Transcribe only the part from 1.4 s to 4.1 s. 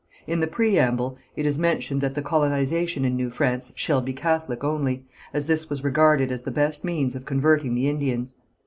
is mentioned that the colonization in New France shall